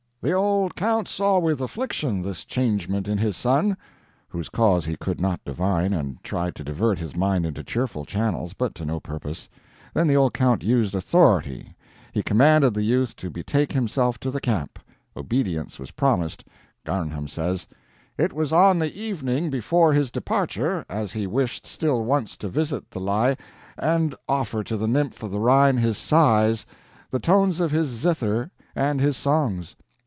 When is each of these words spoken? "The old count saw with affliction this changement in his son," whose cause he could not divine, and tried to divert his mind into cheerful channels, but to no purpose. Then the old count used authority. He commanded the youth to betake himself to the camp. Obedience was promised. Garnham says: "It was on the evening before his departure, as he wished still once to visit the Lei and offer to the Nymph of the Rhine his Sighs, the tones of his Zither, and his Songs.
"The 0.23 0.33
old 0.33 0.75
count 0.75 1.07
saw 1.07 1.39
with 1.39 1.59
affliction 1.61 2.21
this 2.21 2.45
changement 2.45 3.07
in 3.07 3.17
his 3.17 3.35
son," 3.35 3.75
whose 4.29 4.49
cause 4.49 4.85
he 4.85 4.95
could 4.95 5.19
not 5.19 5.43
divine, 5.43 5.93
and 5.93 6.23
tried 6.23 6.53
to 6.57 6.63
divert 6.63 6.99
his 6.99 7.15
mind 7.15 7.43
into 7.43 7.63
cheerful 7.63 8.05
channels, 8.05 8.53
but 8.53 8.75
to 8.75 8.85
no 8.85 8.99
purpose. 8.99 9.49
Then 9.95 10.05
the 10.05 10.17
old 10.17 10.35
count 10.35 10.61
used 10.63 10.93
authority. 10.93 11.75
He 12.11 12.21
commanded 12.21 12.75
the 12.75 12.83
youth 12.83 13.15
to 13.15 13.31
betake 13.31 13.71
himself 13.71 14.19
to 14.19 14.29
the 14.29 14.39
camp. 14.39 14.77
Obedience 15.17 15.79
was 15.79 15.89
promised. 15.89 16.43
Garnham 16.85 17.27
says: 17.27 17.65
"It 18.15 18.31
was 18.31 18.53
on 18.53 18.77
the 18.77 18.93
evening 18.95 19.49
before 19.49 19.91
his 19.91 20.11
departure, 20.11 20.85
as 20.87 21.11
he 21.13 21.25
wished 21.25 21.65
still 21.65 22.03
once 22.03 22.37
to 22.37 22.47
visit 22.47 22.91
the 22.91 22.99
Lei 22.99 23.37
and 23.75 24.13
offer 24.29 24.63
to 24.65 24.77
the 24.77 24.87
Nymph 24.87 25.23
of 25.23 25.31
the 25.31 25.39
Rhine 25.39 25.77
his 25.77 25.97
Sighs, 25.97 26.67
the 27.09 27.17
tones 27.19 27.59
of 27.59 27.71
his 27.71 27.89
Zither, 27.89 28.51
and 28.75 29.01
his 29.01 29.17
Songs. 29.17 29.75